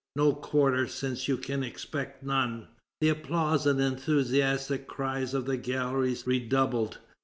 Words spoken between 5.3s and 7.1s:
of the galleries redoubled.